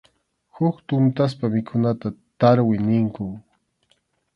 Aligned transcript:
Huk 0.55 0.75
tuntaspa 0.87 1.45
mikhunata 1.55 2.07
tarwi 2.39 2.75
ninkum. 2.87 3.31